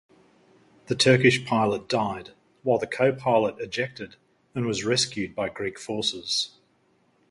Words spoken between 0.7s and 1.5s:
The Turkish